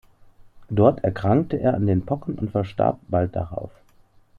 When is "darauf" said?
3.35-3.69